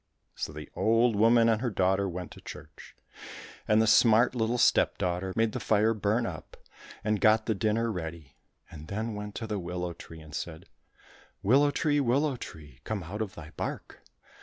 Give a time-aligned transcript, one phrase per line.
[0.33, 2.95] So the old woman and her daughter went to church,
[3.67, 6.57] and the smart little stepdaughter made the fire burn up,
[7.03, 8.33] and got the dinner ready,
[8.71, 10.65] and then went to the willow tree and said,"
[11.43, 14.01] Willow tree, willow tree, come out of thy bark